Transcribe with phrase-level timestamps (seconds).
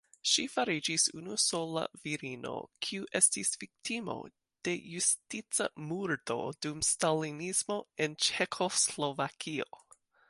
[0.27, 2.53] Ŝi fariĝis unusola virino,
[2.87, 4.17] kiu estis viktimo
[4.69, 9.71] de justica murdo dum stalinismo en Ĉeĥoslovakio.